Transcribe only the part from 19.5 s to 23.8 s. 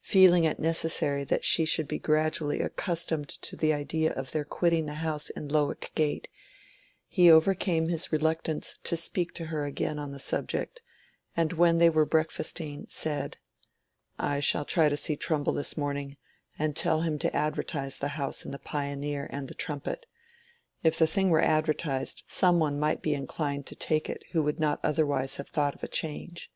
'Trumpet.' If the thing were advertised, some one might be inclined to